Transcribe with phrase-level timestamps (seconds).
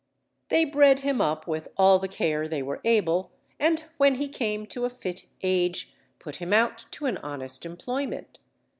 [0.49, 4.65] They bred him up with all the care they were able, and when he came
[4.65, 8.39] to a fit age put him out to an honest employment.